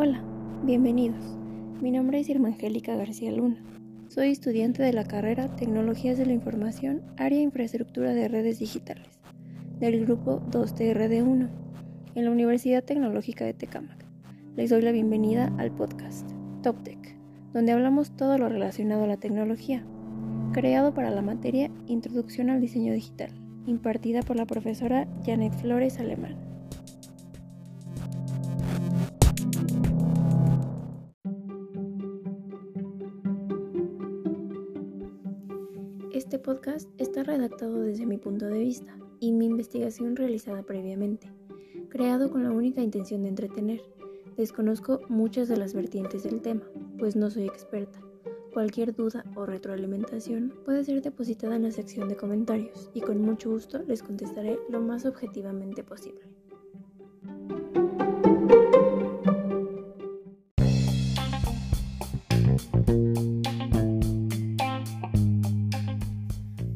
[0.00, 0.22] Hola,
[0.62, 1.36] bienvenidos.
[1.80, 3.60] Mi nombre es Irma Angélica García Luna.
[4.08, 9.08] Soy estudiante de la carrera Tecnologías de la Información, área Infraestructura de Redes Digitales,
[9.80, 11.48] del grupo 2TRD1,
[12.14, 14.04] en la Universidad Tecnológica de Tecámac.
[14.56, 16.30] Les doy la bienvenida al podcast
[16.62, 17.16] TopTech,
[17.52, 19.84] donde hablamos todo lo relacionado a la tecnología,
[20.52, 23.32] creado para la materia Introducción al Diseño Digital,
[23.68, 26.36] impartida por la profesora Janet Flores Alemán.
[36.12, 41.30] Este podcast está redactado desde mi punto de vista y mi investigación realizada previamente,
[41.88, 43.82] creado con la única intención de entretener.
[44.36, 46.62] Desconozco muchas de las vertientes del tema,
[46.98, 48.07] pues no soy experta.
[48.52, 53.50] Cualquier duda o retroalimentación puede ser depositada en la sección de comentarios y con mucho
[53.50, 56.22] gusto les contestaré lo más objetivamente posible.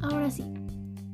[0.00, 0.44] Ahora sí,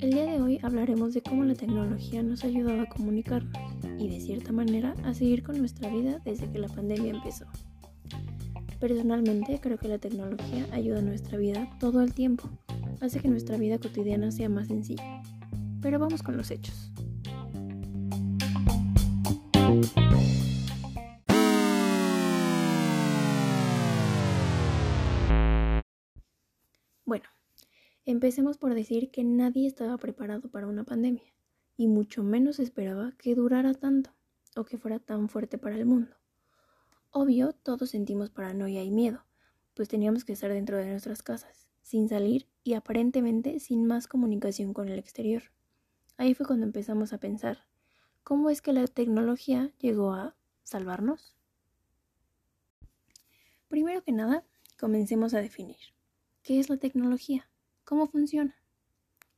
[0.00, 3.56] el día de hoy hablaremos de cómo la tecnología nos ha ayudado a comunicarnos
[3.98, 7.46] y de cierta manera a seguir con nuestra vida desde que la pandemia empezó.
[8.80, 12.48] Personalmente creo que la tecnología ayuda a nuestra vida todo el tiempo,
[13.00, 15.20] hace que nuestra vida cotidiana sea más sencilla.
[15.82, 16.92] Pero vamos con los hechos.
[27.04, 27.24] Bueno,
[28.04, 31.24] empecemos por decir que nadie estaba preparado para una pandemia,
[31.76, 34.10] y mucho menos esperaba que durara tanto
[34.54, 36.14] o que fuera tan fuerte para el mundo.
[37.10, 39.24] Obvio, todos sentimos paranoia y miedo,
[39.74, 44.74] pues teníamos que estar dentro de nuestras casas, sin salir y aparentemente sin más comunicación
[44.74, 45.44] con el exterior.
[46.18, 47.66] Ahí fue cuando empezamos a pensar,
[48.24, 51.34] ¿cómo es que la tecnología llegó a salvarnos?
[53.68, 54.44] Primero que nada,
[54.78, 55.78] comencemos a definir.
[56.42, 57.48] ¿Qué es la tecnología?
[57.84, 58.56] ¿Cómo funciona?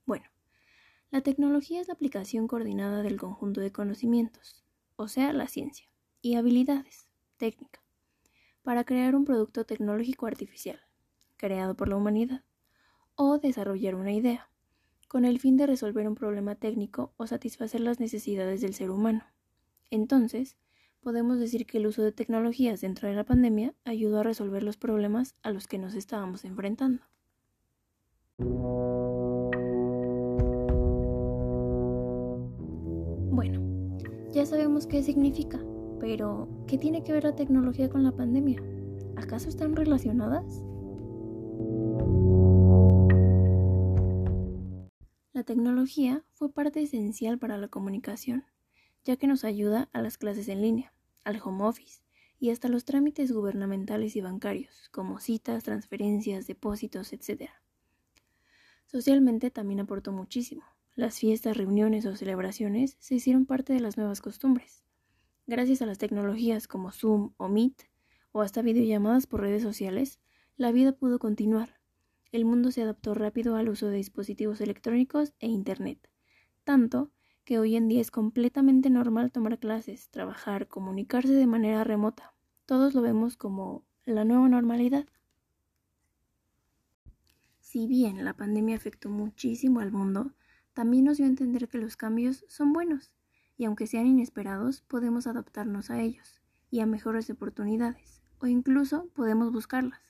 [0.07, 0.27] Bueno,
[1.11, 4.65] la tecnología es la aplicación coordinada del conjunto de conocimientos,
[4.97, 5.87] o sea, la ciencia,
[6.21, 7.10] y habilidades,
[7.41, 7.83] técnica,
[8.63, 10.79] para crear un producto tecnológico artificial,
[11.37, 12.45] creado por la humanidad,
[13.17, 14.51] o desarrollar una idea,
[15.09, 19.25] con el fin de resolver un problema técnico o satisfacer las necesidades del ser humano.
[19.91, 20.59] Entonces,
[21.01, 24.77] podemos decir que el uso de tecnologías dentro de la pandemia ayudó a resolver los
[24.77, 27.03] problemas a los que nos estábamos enfrentando.
[33.33, 33.61] Bueno,
[34.31, 35.59] ya sabemos qué significa,
[36.01, 38.61] pero ¿qué tiene que ver la tecnología con la pandemia?
[39.17, 40.65] ¿Acaso están relacionadas?
[45.33, 48.45] La tecnología fue parte esencial para la comunicación,
[49.05, 50.93] ya que nos ayuda a las clases en línea,
[51.25, 52.03] al home office
[52.39, 57.51] y hasta los trámites gubernamentales y bancarios, como citas, transferencias, depósitos, etc.
[58.87, 60.65] Socialmente también aportó muchísimo.
[60.95, 64.83] Las fiestas, reuniones o celebraciones se hicieron parte de las nuevas costumbres.
[65.51, 67.83] Gracias a las tecnologías como Zoom o Meet,
[68.31, 70.21] o hasta videollamadas por redes sociales,
[70.57, 71.81] la vida pudo continuar.
[72.31, 76.09] El mundo se adaptó rápido al uso de dispositivos electrónicos e Internet,
[76.63, 77.11] tanto
[77.43, 82.33] que hoy en día es completamente normal tomar clases, trabajar, comunicarse de manera remota.
[82.65, 85.09] Todos lo vemos como la nueva normalidad.
[87.59, 90.33] Si bien la pandemia afectó muchísimo al mundo,
[90.75, 93.11] también nos dio a entender que los cambios son buenos,
[93.61, 96.41] y aunque sean inesperados, podemos adaptarnos a ellos
[96.71, 100.01] y a mejores oportunidades, o incluso podemos buscarlas.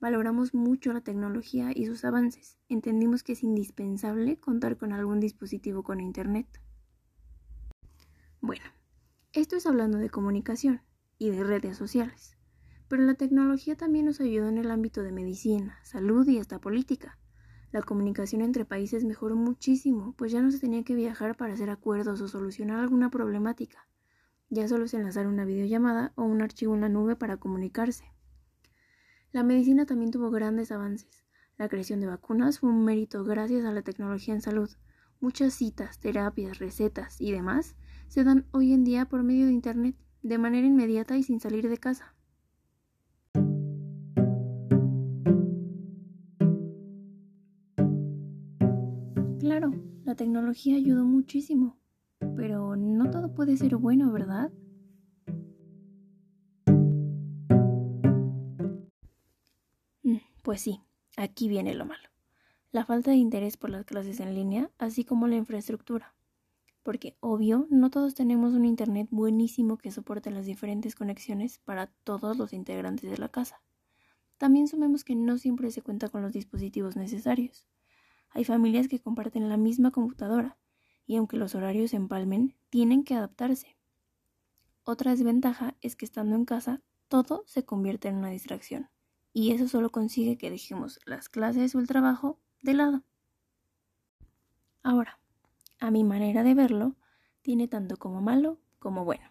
[0.00, 2.58] Valoramos mucho la tecnología y sus avances.
[2.68, 6.60] Entendimos que es indispensable contar con algún dispositivo con Internet.
[8.40, 8.64] Bueno,
[9.32, 10.82] esto es hablando de comunicación
[11.18, 12.36] y de redes sociales.
[12.88, 17.16] Pero la tecnología también nos ayudó en el ámbito de medicina, salud y hasta política.
[17.72, 21.70] La comunicación entre países mejoró muchísimo, pues ya no se tenía que viajar para hacer
[21.70, 23.88] acuerdos o solucionar alguna problemática.
[24.50, 28.04] Ya solo se enlazar una videollamada o un archivo en la nube para comunicarse.
[29.32, 31.24] La medicina también tuvo grandes avances.
[31.56, 34.68] La creación de vacunas fue un mérito gracias a la tecnología en salud.
[35.20, 37.74] Muchas citas, terapias, recetas y demás
[38.08, 41.70] se dan hoy en día por medio de Internet, de manera inmediata y sin salir
[41.70, 42.14] de casa.
[50.12, 51.78] La tecnología ayudó muchísimo,
[52.36, 54.52] pero no todo puede ser bueno, ¿verdad?
[60.42, 60.82] Pues sí,
[61.16, 62.10] aquí viene lo malo.
[62.72, 66.14] la falta de interés por las clases en línea, así como la infraestructura.
[66.82, 72.36] Porque, obvio, no todos tenemos un Internet buenísimo que soporte las diferentes conexiones para todos
[72.36, 73.62] los integrantes de la casa.
[74.36, 77.66] También sumemos que no siempre se cuenta con los dispositivos necesarios.
[78.34, 80.58] Hay familias que comparten la misma computadora,
[81.06, 83.76] y aunque los horarios se empalmen, tienen que adaptarse.
[84.84, 88.88] Otra desventaja es que estando en casa, todo se convierte en una distracción,
[89.32, 93.02] y eso solo consigue que dejemos las clases o el trabajo de lado.
[94.82, 95.20] Ahora,
[95.78, 96.96] a mi manera de verlo,
[97.42, 99.30] tiene tanto como malo como bueno.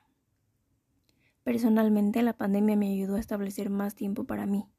[1.43, 4.70] Personalmente, la pandemia me ayudó a establecer más tiempo para mí,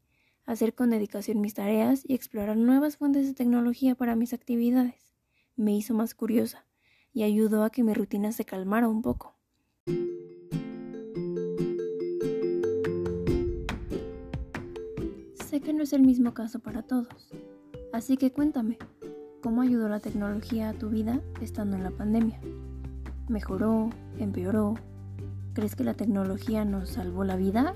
[0.47, 5.15] hacer con dedicación mis tareas y explorar nuevas fuentes de tecnología para mis actividades.
[5.57, 6.67] Me hizo más curiosa
[7.13, 9.37] y ayudó a que mi rutina se calmara un poco.
[15.35, 17.31] Sé que no es el mismo caso para todos,
[17.93, 18.79] así que cuéntame,
[19.43, 22.41] ¿cómo ayudó la tecnología a tu vida estando en la pandemia?
[23.29, 23.91] ¿Mejoró?
[24.19, 24.75] ¿Empeoró?
[25.53, 27.75] ¿Crees que la tecnología nos salvó la vida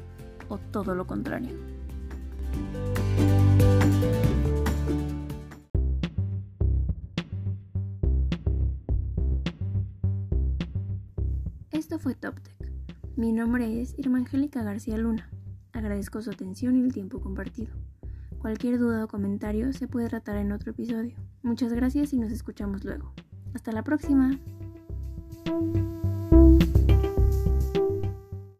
[0.49, 1.76] o todo lo contrario?
[11.87, 12.57] Esto fue TopTech.
[13.15, 15.31] Mi nombre es Irma Angélica García Luna.
[15.73, 17.77] Agradezco su atención y el tiempo compartido.
[18.41, 21.15] Cualquier duda o comentario se puede tratar en otro episodio.
[21.45, 23.13] Muchas gracias y nos escuchamos luego.
[23.55, 24.37] Hasta la próxima.